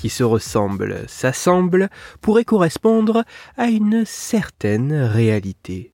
qui 0.00 0.08
se 0.08 0.24
ressemble, 0.24 1.04
s'assemble, 1.08 1.90
pourrait 2.22 2.46
correspondre 2.46 3.22
à 3.58 3.66
une 3.66 4.06
certaine 4.06 4.94
réalité. 4.94 5.92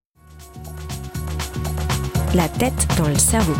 La 2.32 2.48
tête 2.48 2.86
dans 2.96 3.08
le 3.08 3.16
cerveau. 3.16 3.54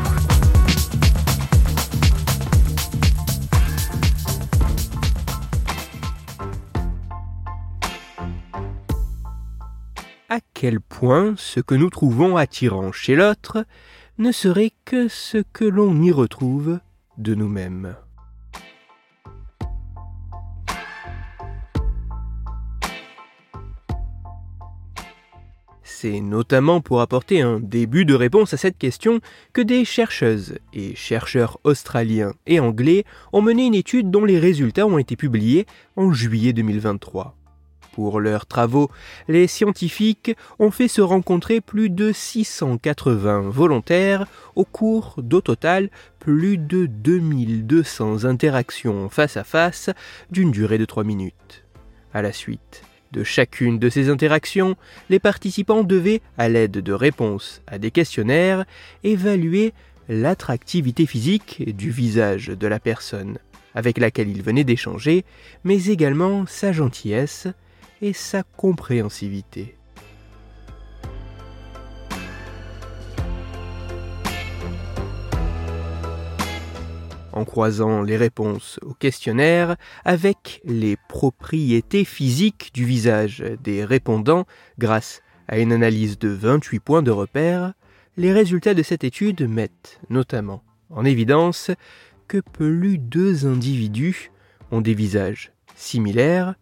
À 10.29 10.38
quel 10.55 10.80
point 10.80 11.35
ce 11.37 11.59
que 11.59 11.74
nous 11.74 11.91
trouvons 11.91 12.37
attirant 12.37 12.93
chez 12.93 13.16
l'autre 13.16 13.65
ne 14.19 14.30
serait 14.30 14.71
que 14.85 15.09
ce 15.09 15.38
que 15.52 15.65
l'on 15.65 16.01
y 16.01 16.13
retrouve 16.13 16.79
de 17.19 17.35
nous-mêmes? 17.35 17.97
C'est 25.99 26.21
notamment 26.21 26.83
pour 26.83 27.01
apporter 27.01 27.41
un 27.41 27.59
début 27.59 28.05
de 28.05 28.13
réponse 28.13 28.52
à 28.52 28.59
cette 28.59 28.77
question 28.77 29.21
que 29.55 29.63
des 29.63 29.87
chercheuses 29.87 30.59
et 30.75 30.95
chercheurs 30.95 31.59
australiens 31.65 32.35
et 32.47 32.61
anglais 32.61 33.07
ont 33.33 33.41
mené 33.41 33.65
une 33.65 33.75
étude 33.75 34.11
dont 34.11 34.27
les 34.27 34.38
résultats 34.38 34.87
ont 34.87 34.99
été 34.99 35.16
publiés 35.16 35.65
en 35.97 36.13
juillet 36.13 36.53
2023. 36.53 37.35
Pour 37.95 38.21
leurs 38.21 38.45
travaux, 38.45 38.91
les 39.27 39.47
scientifiques 39.47 40.37
ont 40.59 40.71
fait 40.71 40.87
se 40.87 41.01
rencontrer 41.01 41.63
plus 41.63 41.88
de 41.88 42.13
680 42.13 43.49
volontaires 43.49 44.27
au 44.55 44.66
cours 44.66 45.15
d'au 45.16 45.41
total 45.41 45.88
plus 46.19 46.59
de 46.59 46.85
2200 46.85 48.27
interactions 48.27 49.09
face 49.09 49.38
à 49.38 49.45
face 49.45 49.88
d'une 50.31 50.51
durée 50.51 50.77
de 50.77 50.85
3 50.85 51.05
minutes. 51.05 51.65
À 52.13 52.21
la 52.21 52.35
suite 52.35 52.83
de 53.12 53.24
chacune 53.24 53.79
de 53.79 53.88
ces 53.88 54.09
interactions, 54.09 54.76
les 55.10 55.18
participants 55.18 55.85
devaient, 55.85 56.21
à 56.38 56.49
l'aide 56.49 56.73
de 56.73 56.93
réponses 56.93 57.63
à 57.66 57.79
des 57.79 57.90
questionnaires, 57.90 58.65
évaluer 59.04 59.73
l'attractivité 60.09 61.07
physique 61.07 61.76
du 61.76 61.90
visage 61.90 62.48
de 62.48 62.66
la 62.66 62.79
personne 62.79 63.38
avec 63.74 63.98
laquelle 63.98 64.28
ils 64.28 64.43
venaient 64.43 64.65
d'échanger, 64.65 65.25
mais 65.62 65.84
également 65.84 66.47
sa 66.47 66.72
gentillesse, 66.72 67.47
et 68.03 68.12
sa 68.12 68.43
compréhensivité. 68.43 69.75
En 77.37 77.44
croisant 77.44 78.00
les 78.00 78.16
réponses 78.16 78.81
au 78.82 78.94
questionnaire 78.94 79.76
avec 80.06 80.62
les 80.65 80.97
propriétés 81.06 82.06
physiques 82.06 82.70
du 82.72 82.87
visage 82.87 83.44
des 83.62 83.84
répondants 83.84 84.47
grâce 84.78 85.20
à 85.47 85.59
une 85.59 85.70
analyse 85.70 86.19
de 86.19 86.31
28 86.31 86.81
points 86.81 87.03
de 87.03 87.10
repère, 87.10 87.75
les 88.16 88.32
résultats 88.32 88.72
de 88.72 88.82
cette 88.82 89.04
étude 89.04 89.47
mettent 89.47 90.00
notamment 90.09 90.62
en 90.88 91.04
évidence 91.04 91.70
que 92.26 92.38
plus 92.38 92.96
deux 92.96 93.46
individus 93.46 94.30
ont 94.70 94.80
des 94.80 94.94
visages 94.94 95.52
similaires, 95.75 96.54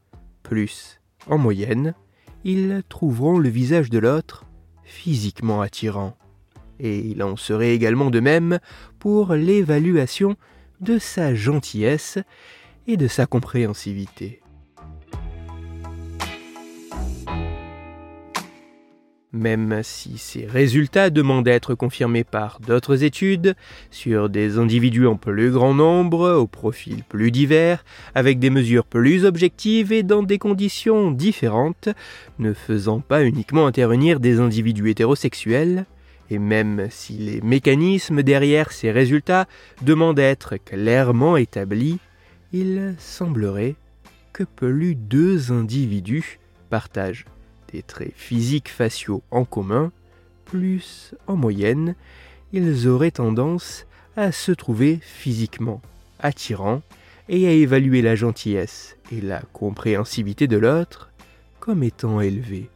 plus 0.43 1.01
en 1.29 1.39
moyenne, 1.39 1.95
ils 2.43 2.83
trouveront 2.89 3.39
le 3.39 3.49
visage 3.49 3.91
de 3.91 4.01
l'autre 4.01 4.45
physiquement 4.83 5.61
attirant. 5.61 6.17
Et 6.81 6.99
il 6.99 7.23
en 7.23 7.37
serait 7.37 7.77
également 7.77 8.11
de 8.11 8.19
même 8.19 8.59
pour 8.99 9.35
l'évaluation 9.35 10.35
de 10.85 10.99
sa 10.99 11.35
gentillesse 11.35 12.19
et 12.87 12.97
de 12.97 13.09
sa 13.09 13.27
compréhensivité. 13.27 14.41
Même 19.33 19.81
si 19.83 20.17
ces 20.17 20.47
résultats 20.47 21.11
demandent 21.11 21.49
à 21.49 21.53
être 21.53 21.75
confirmés 21.75 22.23
par 22.23 22.61
d'autres 22.61 23.03
études, 23.03 23.57
sur 23.91 24.29
des 24.29 24.59
individus 24.59 25.09
en 25.09 25.17
plus 25.17 25.51
grand 25.51 25.75
nombre, 25.75 26.31
au 26.35 26.47
profil 26.47 27.03
plus 27.03 27.33
divers, 27.33 27.85
avec 28.15 28.39
des 28.39 28.51
mesures 28.51 28.85
plus 28.85 29.25
objectives 29.25 29.91
et 29.91 30.05
dans 30.05 30.23
des 30.23 30.39
conditions 30.39 31.11
différentes, 31.11 31.89
ne 32.39 32.53
faisant 32.53 33.01
pas 33.01 33.25
uniquement 33.25 33.67
intervenir 33.67 34.21
des 34.21 34.39
individus 34.39 34.91
hétérosexuels, 34.91 35.87
et 36.31 36.39
même 36.39 36.89
si 36.91 37.15
les 37.15 37.41
mécanismes 37.41 38.23
derrière 38.23 38.73
ces 38.73 38.91
résultats 38.91 39.47
demandent 39.83 40.21
à 40.21 40.25
être 40.25 40.57
clairement 40.57 41.37
établis, 41.37 41.99
il 42.53 42.95
semblerait 42.99 43.77
que 44.33 44.45
plus 44.45 44.95
deux 44.95 45.53
individus 45.53 46.39
partagent 46.71 47.27
traits 47.83 48.13
physiques 48.15 48.69
faciaux 48.69 49.23
en 49.31 49.45
commun, 49.45 49.93
plus 50.45 51.15
en 51.27 51.37
moyenne, 51.37 51.95
ils 52.53 52.89
auraient 52.89 53.11
tendance 53.11 53.87
à 54.17 54.33
se 54.33 54.53
trouver 54.53 54.99
physiquement 55.03 55.83
attirants 56.21 56.83
et 57.29 57.47
à 57.49 57.51
évaluer 57.51 58.03
la 58.03 58.15
gentillesse 58.15 58.97
et 59.11 59.21
la 59.21 59.43
compréhensivité 59.53 60.47
de 60.47 60.57
l'autre 60.57 61.11
comme 61.59 61.83
étant 61.83 62.21
élevés. 62.21 62.69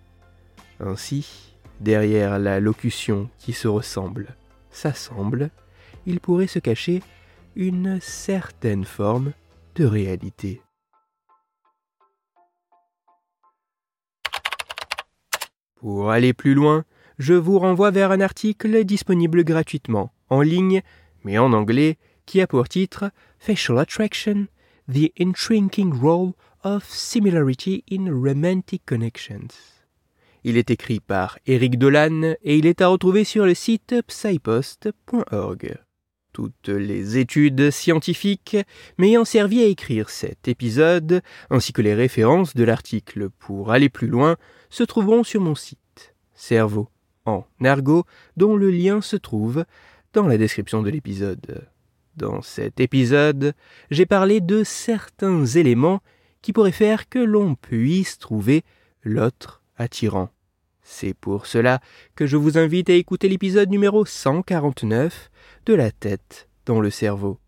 Ainsi, 0.81 1.55
derrière 1.81 2.39
la 2.39 2.61
locution 2.61 3.31
qui 3.39 3.53
se 3.53 3.69
ressemble, 3.69 4.37
s'assemble, 4.71 5.51
il 6.07 6.21
pourrait 6.21 6.47
se 6.47 6.59
cacher 6.59 7.03
une 7.57 8.01
certaine 8.01 8.85
forme 8.85 9.33
de 9.75 9.85
réalité. 9.85 10.63
Pour 15.77 16.11
aller 16.11 16.33
plus 16.33 16.55
loin, 16.55 16.85
je 17.19 17.35
vous 17.35 17.59
renvoie 17.59 17.91
vers 17.91 18.11
un 18.11 18.21
article 18.21 18.85
disponible 18.85 19.45
gratuitement, 19.45 20.13
en 20.29 20.41
ligne, 20.41 20.83
mais 21.25 21.39
en 21.39 21.53
anglais, 21.53 21.99
qui 22.27 22.41
a 22.41 22.47
pour 22.47 22.69
titre 22.69 23.11
Facial 23.39 23.79
Attraction, 23.79 24.49
The 24.93 25.13
Intriguing 25.21 25.93
Role 25.93 26.33
of 26.65 26.85
Similarity 26.89 27.85
in 27.91 28.11
Romantic 28.11 28.83
Connections. 28.87 29.78
Il 30.49 30.57
est 30.57 30.71
écrit 30.71 31.01
par 31.01 31.39
Eric 31.45 31.79
Dolan 31.79 32.35
et 32.43 32.57
il 32.57 32.65
est 32.65 32.81
à 32.81 32.89
retrouver 32.89 33.25
sur 33.25 33.45
le 33.45 33.53
site 33.53 33.95
psypost.org. 34.07 35.77
Toutes 36.33 36.71
les 36.71 37.19
études 37.19 37.71
scientifiques 37.71 38.57
m'ayant 38.97 39.27
servi 39.27 39.61
à 39.61 39.67
écrire 39.67 40.09
cet 40.09 40.49
épisode, 40.49 41.21
ainsi 41.51 41.75
que 41.75 41.83
les 41.83 41.93
références 41.93 42.57
de 42.57 42.65
l'article 42.65 43.29
pour 43.29 43.73
aller 43.73 43.91
plus 43.91 44.07
loin, 44.07 44.39
se 44.71 44.85
trouveront 44.85 45.23
sur 45.23 45.43
mon 45.43 45.55
site, 45.55 46.15
Cerveau 46.33 46.89
en 47.27 47.45
argot, 47.63 48.07
dont 48.39 48.57
le 48.57 48.71
lien 48.71 49.03
se 49.03 49.17
trouve 49.17 49.67
dans 50.15 50.27
la 50.27 50.39
description 50.39 50.83
de 50.83 50.89
l'épisode. 50.89 51.69
Dans 52.17 52.41
cet 52.41 52.81
épisode, 52.81 53.53
j'ai 53.91 54.07
parlé 54.07 54.41
de 54.41 54.65
certains 54.65 55.45
éléments 55.45 56.01
qui 56.41 56.55
pourraient 56.55 56.73
faire 56.73 57.11
que 57.11 57.19
l'on 57.19 57.55
puisse 57.55 58.19
trouver 58.19 58.65
l'autre 59.03 59.63
attirant. 59.77 60.31
C'est 60.91 61.13
pour 61.13 61.45
cela 61.45 61.81
que 62.17 62.27
je 62.27 62.39
vous 62.39 62.57
invite 62.57 62.89
à 62.89 62.95
écouter 62.95 63.29
l'épisode 63.29 63.69
numéro 63.69 64.07
149 64.07 65.31
de 65.67 65.75
la 65.75 65.91
tête 65.91 66.49
dans 66.65 66.81
le 66.81 66.89
cerveau. 66.89 67.39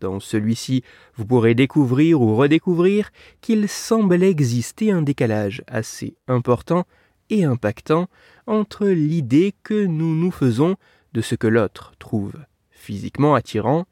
Dans 0.00 0.18
celui-ci, 0.18 0.82
vous 1.14 1.26
pourrez 1.26 1.54
découvrir 1.54 2.22
ou 2.22 2.34
redécouvrir 2.34 3.10
qu'il 3.42 3.68
semble 3.68 4.22
exister 4.22 4.92
un 4.92 5.02
décalage 5.02 5.62
assez 5.66 6.16
important 6.26 6.84
et 7.28 7.44
impactant 7.44 8.08
entre 8.46 8.86
l'idée 8.86 9.54
que 9.62 9.84
nous 9.84 10.14
nous 10.16 10.32
faisons 10.32 10.76
de 11.12 11.20
ce 11.20 11.34
que 11.34 11.46
l'autre 11.46 11.92
trouve 11.98 12.32
physiquement 12.70 13.34
attirant 13.34 13.84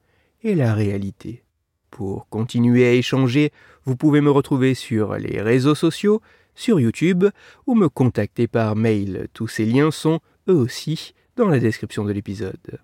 et 0.43 0.55
la 0.55 0.73
réalité. 0.73 1.45
Pour 1.91 2.27
continuer 2.31 2.87
à 2.87 2.93
échanger, 2.93 3.53
vous 3.85 3.97
pouvez 3.97 4.23
me 4.23 4.31
retrouver 4.31 4.73
sur 4.73 5.15
les 5.17 5.43
réseaux 5.43 5.75
sociaux, 5.75 6.23
sur 6.55 6.81
YouTube 6.81 7.25
ou 7.67 7.75
me 7.75 7.89
contacter 7.89 8.47
par 8.47 8.77
mail. 8.77 9.29
Tous 9.33 9.49
ces 9.49 9.67
liens 9.67 9.91
sont, 9.91 10.21
eux 10.49 10.55
aussi, 10.55 11.15
dans 11.37 11.49
la 11.49 11.59
description 11.59 12.05
de 12.05 12.12
l'épisode. 12.12 12.81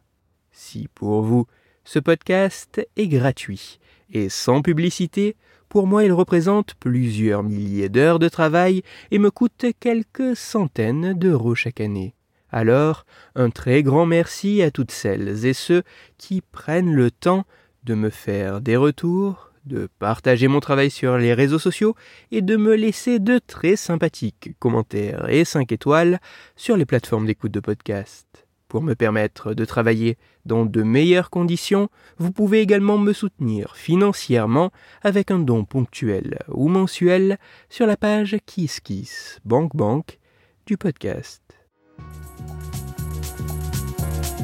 Si 0.51 0.89
pour 0.95 1.23
vous, 1.23 1.47
ce 1.85 1.99
podcast 1.99 2.87
est 2.97 3.09
gratuit 3.09 3.79
et 4.13 4.29
sans 4.29 4.63
publicité, 4.63 5.37
Pour 5.71 5.87
moi, 5.87 6.03
il 6.05 6.13
représente 6.13 6.75
plusieurs 6.75 7.45
milliers 7.45 7.89
d'heures 7.89 8.19
de 8.19 8.29
travail 8.29 8.83
et 9.13 9.21
me 9.21 9.31
coûte 9.31 9.67
quelques 9.79 10.37
centaines 10.37 11.15
d'euros 11.17 11.55
chaque 11.55 11.81
année. 11.81 12.17
Alors, 12.51 13.07
un 13.37 13.51
très 13.51 13.85
grand 13.85 14.05
merci 14.05 14.63
à 14.63 14.73
toutes 14.73 14.91
celles 14.91 15.47
et 15.47 15.53
ceux 15.53 15.85
qui 16.19 16.41
prennent 16.41 16.93
le 16.93 17.13
temps 17.13 17.45
de 17.85 17.95
me 17.95 18.11
faire 18.11 18.61
des 18.61 18.77
retours, 18.77 19.50
de 19.67 19.89
partager 19.99 20.49
mon 20.49 20.61
travail 20.61 20.91
sur 20.91 21.19
les 21.19 21.35
réseaux 21.35 21.59
sociaux 21.59 21.95
et 22.31 22.43
de 22.43 22.57
me 22.57 22.75
laisser 22.75 23.19
de 23.19 23.39
très 23.39 23.77
sympathiques 23.77 24.53
commentaires 24.59 25.29
et 25.29 25.45
5 25.45 25.71
étoiles 25.73 26.21
sur 26.57 26.77
les 26.77 26.87
plateformes 26.87 27.27
d'écoute 27.27 27.53
de 27.53 27.61
podcast. 27.61 28.47
Pour 28.69 28.83
me 28.83 28.95
permettre 28.95 29.53
de 29.53 29.65
travailler 29.65 30.17
dans 30.47 30.65
de 30.65 30.83
meilleures 30.85 31.29
conditions, 31.29 31.89
vous 32.19 32.31
pouvez 32.31 32.61
également 32.61 32.99
me 32.99 33.13
soutenir 33.13 33.75
financièrement 33.75 34.71
avec 35.03 35.33
un 35.33 35.41
don 35.41 35.65
ponctuel 35.65 36.39
ou 36.49 36.69
mensuel 36.69 37.39
sur 37.69 37.87
la 37.87 37.97
page 37.97 38.37
KissKiss 38.47 39.41
Bank 39.45 39.75
Bank 39.75 40.21
du 40.67 40.77
podcast. 40.77 41.43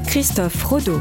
Christophe 0.07 0.63
Rodeau. 0.65 1.01